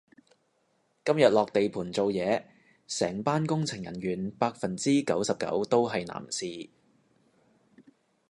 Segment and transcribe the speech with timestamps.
[1.05, 2.43] 今日落地盤做嘢，
[2.87, 6.71] 成班工程人員百分之九十九都係男士